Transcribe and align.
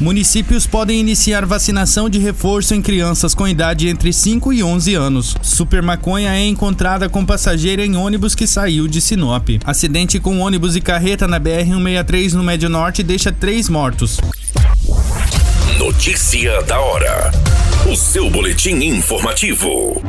Municípios 0.00 0.64
podem 0.64 1.00
iniciar 1.00 1.44
vacinação 1.44 2.08
de 2.08 2.20
reforço 2.20 2.72
em 2.72 2.80
crianças 2.80 3.34
com 3.34 3.48
idade 3.48 3.88
entre 3.88 4.12
5 4.12 4.52
e 4.52 4.62
11 4.62 4.94
anos. 4.94 5.36
Super 5.42 5.82
maconha 5.82 6.30
é 6.30 6.46
encontrada 6.46 7.08
com 7.08 7.26
passageiro 7.26 7.82
em 7.82 7.96
ônibus 7.96 8.34
que 8.34 8.46
saiu 8.46 8.86
de 8.86 9.00
Sinop. 9.00 9.48
Acidente 9.64 10.20
com 10.20 10.38
ônibus 10.38 10.76
e 10.76 10.80
carreta 10.80 11.26
na 11.26 11.40
BR-163 11.40 12.32
no 12.34 12.44
Médio 12.44 12.68
Norte 12.68 13.02
deixa 13.02 13.32
três 13.32 13.68
mortos. 13.68 14.20
Notícia 15.78 16.62
da 16.62 16.78
hora. 16.78 17.32
O 17.90 17.96
seu 17.96 18.30
boletim 18.30 18.76
informativo. 18.84 20.00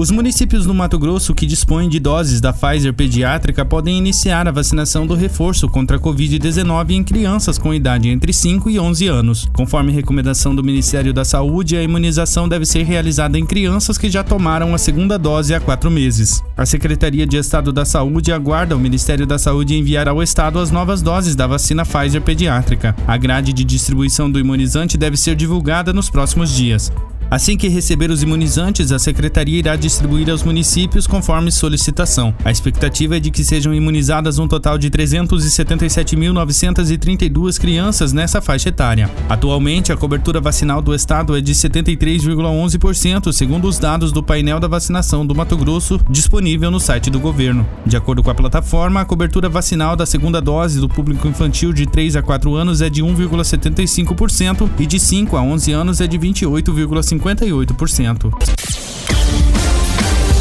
Os 0.00 0.10
municípios 0.10 0.64
do 0.64 0.72
Mato 0.72 0.98
Grosso 0.98 1.34
que 1.34 1.44
dispõem 1.44 1.86
de 1.86 2.00
doses 2.00 2.40
da 2.40 2.54
Pfizer 2.54 2.94
pediátrica 2.94 3.66
podem 3.66 3.98
iniciar 3.98 4.48
a 4.48 4.50
vacinação 4.50 5.06
do 5.06 5.14
reforço 5.14 5.68
contra 5.68 5.98
a 5.98 6.00
Covid-19 6.00 6.92
em 6.92 7.04
crianças 7.04 7.58
com 7.58 7.74
idade 7.74 8.08
entre 8.08 8.32
5 8.32 8.70
e 8.70 8.80
11 8.80 9.06
anos. 9.08 9.46
Conforme 9.52 9.92
recomendação 9.92 10.54
do 10.54 10.64
Ministério 10.64 11.12
da 11.12 11.22
Saúde, 11.22 11.76
a 11.76 11.82
imunização 11.82 12.48
deve 12.48 12.64
ser 12.64 12.82
realizada 12.84 13.38
em 13.38 13.44
crianças 13.44 13.98
que 13.98 14.08
já 14.08 14.24
tomaram 14.24 14.74
a 14.74 14.78
segunda 14.78 15.18
dose 15.18 15.52
há 15.52 15.60
quatro 15.60 15.90
meses. 15.90 16.42
A 16.56 16.64
Secretaria 16.64 17.26
de 17.26 17.36
Estado 17.36 17.70
da 17.70 17.84
Saúde 17.84 18.32
aguarda 18.32 18.74
o 18.74 18.80
Ministério 18.80 19.26
da 19.26 19.38
Saúde 19.38 19.76
enviar 19.76 20.08
ao 20.08 20.22
Estado 20.22 20.60
as 20.60 20.70
novas 20.70 21.02
doses 21.02 21.36
da 21.36 21.46
vacina 21.46 21.84
Pfizer 21.84 22.22
pediátrica. 22.22 22.96
A 23.06 23.18
grade 23.18 23.52
de 23.52 23.64
distribuição 23.64 24.30
do 24.30 24.40
imunizante 24.40 24.96
deve 24.96 25.18
ser 25.18 25.34
divulgada 25.36 25.92
nos 25.92 26.08
próximos 26.08 26.56
dias. 26.56 26.90
Assim 27.30 27.56
que 27.56 27.68
receber 27.68 28.10
os 28.10 28.24
imunizantes, 28.24 28.90
a 28.90 28.98
secretaria 28.98 29.60
irá 29.60 29.76
distribuir 29.76 30.28
aos 30.28 30.42
municípios 30.42 31.06
conforme 31.06 31.52
solicitação. 31.52 32.34
A 32.44 32.50
expectativa 32.50 33.18
é 33.18 33.20
de 33.20 33.30
que 33.30 33.44
sejam 33.44 33.72
imunizadas 33.72 34.40
um 34.40 34.48
total 34.48 34.76
de 34.76 34.90
377.932 34.90 37.60
crianças 37.60 38.12
nessa 38.12 38.40
faixa 38.40 38.70
etária. 38.70 39.08
Atualmente, 39.28 39.92
a 39.92 39.96
cobertura 39.96 40.40
vacinal 40.40 40.82
do 40.82 40.92
estado 40.92 41.36
é 41.36 41.40
de 41.40 41.54
73,11%, 41.54 43.32
segundo 43.32 43.68
os 43.68 43.78
dados 43.78 44.10
do 44.10 44.24
painel 44.24 44.58
da 44.58 44.66
vacinação 44.66 45.24
do 45.24 45.32
Mato 45.32 45.56
Grosso, 45.56 46.00
disponível 46.10 46.68
no 46.68 46.80
site 46.80 47.10
do 47.10 47.20
governo. 47.20 47.64
De 47.86 47.96
acordo 47.96 48.24
com 48.24 48.30
a 48.32 48.34
plataforma, 48.34 49.02
a 49.02 49.04
cobertura 49.04 49.48
vacinal 49.48 49.94
da 49.94 50.04
segunda 50.04 50.40
dose 50.40 50.80
do 50.80 50.88
público 50.88 51.28
infantil 51.28 51.72
de 51.72 51.86
3 51.86 52.16
a 52.16 52.22
4 52.22 52.56
anos 52.56 52.82
é 52.82 52.90
de 52.90 53.04
1,75% 53.04 54.68
e 54.80 54.86
de 54.86 54.98
5 54.98 55.36
a 55.36 55.42
11 55.42 55.70
anos 55.70 56.00
é 56.00 56.08
de 56.08 56.18
28,5%. 56.18 57.19
58%. 57.20 58.32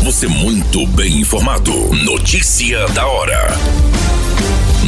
Você 0.03 0.27
muito 0.27 0.87
bem 0.87 1.19
informado. 1.19 1.73
Notícia 2.05 2.87
da 2.89 3.05
hora. 3.05 3.49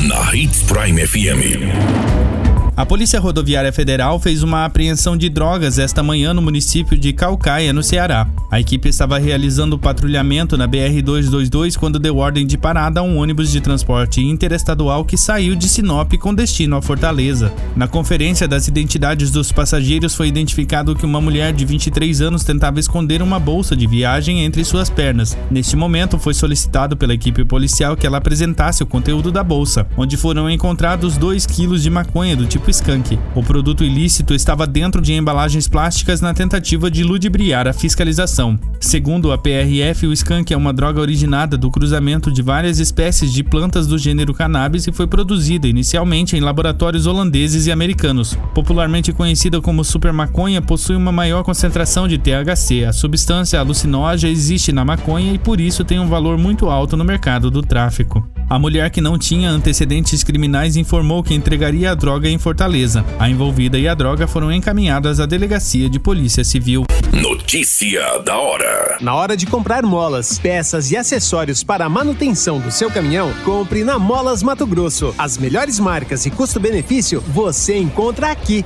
Na 0.08 0.34
Hits 0.34 0.64
Prime 0.64 1.06
FM. 1.06 2.41
A 2.82 2.86
Polícia 2.92 3.20
Rodoviária 3.20 3.72
Federal 3.72 4.20
fez 4.20 4.42
uma 4.42 4.66
apreensão 4.66 5.16
de 5.16 5.30
drogas 5.30 5.78
esta 5.78 6.02
manhã 6.02 6.34
no 6.34 6.42
município 6.42 6.98
de 6.98 7.14
Calcaia, 7.14 7.72
no 7.72 7.84
Ceará. 7.84 8.28
A 8.50 8.60
equipe 8.60 8.90
estava 8.90 9.20
realizando 9.20 9.78
patrulhamento 9.78 10.58
na 10.58 10.68
BR-222 10.68 11.78
quando 11.78 12.00
deu 12.00 12.18
ordem 12.18 12.44
de 12.44 12.58
parada 12.58 13.00
a 13.00 13.04
um 13.04 13.18
ônibus 13.20 13.52
de 13.52 13.62
transporte 13.62 14.20
interestadual 14.20 15.06
que 15.06 15.16
saiu 15.16 15.56
de 15.56 15.70
Sinop 15.70 16.12
com 16.16 16.34
destino 16.34 16.76
à 16.76 16.82
Fortaleza. 16.82 17.54
Na 17.76 17.88
conferência 17.88 18.48
das 18.48 18.68
identidades 18.68 19.30
dos 19.30 19.52
passageiros 19.52 20.16
foi 20.16 20.28
identificado 20.28 20.96
que 20.96 21.06
uma 21.06 21.22
mulher 21.22 21.54
de 21.54 21.64
23 21.64 22.20
anos 22.20 22.44
tentava 22.44 22.80
esconder 22.80 23.22
uma 23.22 23.40
bolsa 23.40 23.76
de 23.76 23.86
viagem 23.86 24.44
entre 24.44 24.66
suas 24.66 24.90
pernas. 24.90 25.38
Neste 25.52 25.76
momento, 25.76 26.18
foi 26.18 26.34
solicitado 26.34 26.98
pela 26.98 27.14
equipe 27.14 27.46
policial 27.46 27.96
que 27.96 28.08
ela 28.08 28.18
apresentasse 28.18 28.82
o 28.82 28.88
conteúdo 28.88 29.32
da 29.32 29.44
bolsa, 29.44 29.86
onde 29.96 30.18
foram 30.18 30.50
encontrados 30.50 31.16
2 31.16 31.46
quilos 31.46 31.84
de 31.84 31.90
maconha 31.92 32.36
do 32.36 32.48
tipo 32.48 32.71
skunk. 32.72 33.20
O 33.36 33.44
produto 33.44 33.84
ilícito 33.84 34.34
estava 34.34 34.66
dentro 34.66 35.02
de 35.02 35.14
embalagens 35.14 35.68
plásticas 35.68 36.22
na 36.22 36.34
tentativa 36.34 36.90
de 36.90 37.04
ludibriar 37.04 37.68
a 37.68 37.74
fiscalização. 37.74 38.60
Segundo 38.80 39.32
a 39.32 39.38
PRF, 39.38 40.08
o 40.08 40.14
skunk 40.14 40.52
é 40.52 40.58
uma 40.58 40.74
droga 40.74 41.00
originada 41.00 41.58
do 41.58 41.70
cruzamento 41.70 42.32
de 42.32 42.42
várias 42.42 42.80
espécies 42.80 43.32
de 43.32 43.44
plantas 43.44 43.86
do 43.86 43.98
gênero 43.98 44.34
cannabis 44.34 44.88
e 44.88 44.92
foi 44.92 45.06
produzida 45.06 45.68
inicialmente 45.68 46.36
em 46.36 46.40
laboratórios 46.40 47.06
holandeses 47.06 47.68
e 47.68 47.72
americanos. 47.72 48.38
Popularmente 48.56 49.14
conhecida 49.14 49.62
como 49.62 49.84
super 49.84 50.14
maconha, 50.14 50.62
possui 50.62 50.96
uma 50.96 51.12
maior 51.12 51.44
concentração 51.44 52.08
de 52.08 52.18
THC. 52.18 52.86
A 52.86 52.94
substância 52.94 53.60
alucinógena 53.60 54.32
existe 54.32 54.72
na 54.72 54.86
maconha 54.86 55.34
e 55.34 55.38
por 55.38 55.60
isso 55.60 55.84
tem 55.84 56.00
um 56.00 56.08
valor 56.08 56.38
muito 56.38 56.70
alto 56.70 56.98
no 56.98 57.04
mercado 57.04 57.52
do 57.52 57.62
tráfico. 57.62 58.31
A 58.52 58.60
mulher 58.60 58.90
que 58.90 59.00
não 59.00 59.18
tinha 59.18 59.50
antecedentes 59.50 60.26
criminais 60.26 60.76
informou 60.76 61.24
que 61.24 61.34
entregaria 61.34 61.90
a 61.90 61.96
droga 61.96 62.28
em 62.28 62.38
Fortaleza. 62.38 63.06
A 63.18 63.30
envolvida 63.30 63.80
e 63.80 63.88
a 63.88 63.94
droga 63.94 64.28
foram 64.28 64.52
encaminhadas 64.52 65.22
à 65.22 65.26
delegacia 65.26 65.90
de 65.90 65.98
polícia 65.98 66.44
civil. 66.44 66.84
Notícia 67.14 68.20
da 68.26 68.38
hora. 68.38 68.98
Na 69.00 69.16
hora 69.16 69.38
de 69.38 69.46
comprar 69.46 69.84
molas, 69.84 70.38
peças 70.38 70.92
e 70.92 70.98
acessórios 70.98 71.64
para 71.64 71.86
a 71.86 71.90
manutenção 71.90 72.60
do 72.60 72.72
seu 72.72 72.92
caminhão, 72.92 73.34
compre 73.46 73.86
na 73.86 73.98
Molas 73.98 74.44
Mato 74.44 74.68
Grosso. 74.68 75.16
As 75.18 75.38
melhores 75.38 75.80
marcas 75.80 76.26
e 76.26 76.30
custo-benefício 76.30 77.24
você 77.30 77.78
encontra 77.78 78.32
aqui. 78.32 78.66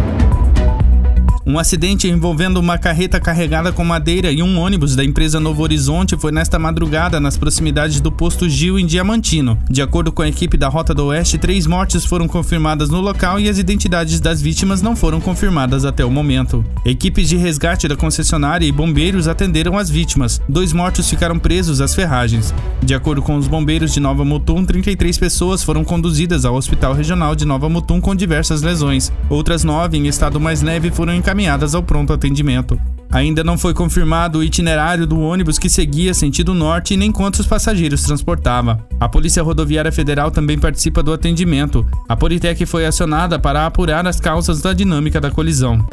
Um 1.51 1.59
acidente 1.59 2.07
envolvendo 2.07 2.61
uma 2.61 2.77
carreta 2.77 3.19
carregada 3.19 3.73
com 3.73 3.83
madeira 3.83 4.31
e 4.31 4.41
um 4.41 4.57
ônibus 4.57 4.95
da 4.95 5.03
empresa 5.03 5.37
Novo 5.37 5.61
Horizonte 5.63 6.15
foi 6.17 6.31
nesta 6.31 6.57
madrugada 6.57 7.19
nas 7.19 7.35
proximidades 7.35 7.99
do 7.99 8.09
posto 8.09 8.47
Gil 8.47 8.79
em 8.79 8.85
Diamantino. 8.85 9.59
De 9.69 9.81
acordo 9.81 10.13
com 10.13 10.21
a 10.21 10.29
equipe 10.29 10.55
da 10.55 10.69
Rota 10.69 10.93
do 10.93 11.07
Oeste, 11.07 11.37
três 11.37 11.67
mortes 11.67 12.05
foram 12.05 12.25
confirmadas 12.25 12.87
no 12.87 13.01
local 13.01 13.37
e 13.37 13.49
as 13.49 13.57
identidades 13.57 14.21
das 14.21 14.41
vítimas 14.41 14.81
não 14.81 14.95
foram 14.95 15.19
confirmadas 15.19 15.83
até 15.83 16.05
o 16.05 16.09
momento. 16.09 16.63
Equipes 16.85 17.27
de 17.27 17.35
resgate 17.35 17.85
da 17.85 17.97
concessionária 17.97 18.65
e 18.65 18.71
bombeiros 18.71 19.27
atenderam 19.27 19.77
as 19.77 19.89
vítimas. 19.89 20.41
Dois 20.47 20.71
mortos 20.71 21.09
ficaram 21.09 21.37
presos 21.37 21.81
às 21.81 21.93
ferragens. 21.93 22.53
De 22.81 22.93
acordo 22.93 23.21
com 23.21 23.35
os 23.35 23.49
bombeiros 23.49 23.91
de 23.91 23.99
Nova 23.99 24.23
Mutum, 24.23 24.63
33 24.63 25.17
pessoas 25.17 25.61
foram 25.61 25.83
conduzidas 25.83 26.45
ao 26.45 26.55
Hospital 26.55 26.93
Regional 26.93 27.35
de 27.35 27.43
Nova 27.43 27.67
Mutum 27.67 27.99
com 27.99 28.15
diversas 28.15 28.61
lesões. 28.61 29.11
Outras 29.29 29.65
nove, 29.65 29.97
em 29.97 30.07
estado 30.07 30.39
mais 30.39 30.61
leve, 30.61 30.89
foram 30.91 31.13
encaminhadas 31.13 31.40
encaminhadas 31.41 31.73
ao 31.73 31.81
pronto 31.81 32.13
atendimento. 32.13 32.79
Ainda 33.11 33.43
não 33.43 33.57
foi 33.57 33.73
confirmado 33.73 34.39
o 34.39 34.43
itinerário 34.43 35.05
do 35.05 35.19
ônibus 35.19 35.59
que 35.59 35.69
seguia 35.69 36.13
sentido 36.13 36.53
norte 36.53 36.93
e 36.93 36.97
nem 36.97 37.11
quantos 37.11 37.45
passageiros 37.45 38.03
transportava. 38.03 38.85
A 38.99 39.09
Polícia 39.09 39.43
Rodoviária 39.43 39.91
Federal 39.91 40.31
também 40.31 40.57
participa 40.57 41.03
do 41.03 41.11
atendimento. 41.11 41.85
A 42.07 42.15
Politec 42.15 42.65
foi 42.65 42.85
acionada 42.85 43.37
para 43.37 43.65
apurar 43.65 44.07
as 44.07 44.19
causas 44.19 44.61
da 44.61 44.71
dinâmica 44.71 45.19
da 45.19 45.31
colisão. 45.31 45.85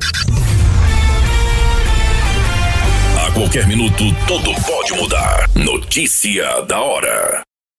A 3.26 3.30
qualquer 3.32 3.66
minuto, 3.66 4.04
tudo 4.26 4.54
pode 4.62 4.92
mudar. 5.00 5.48
Notícia 5.56 6.62
da 6.68 6.80
hora. 6.80 7.47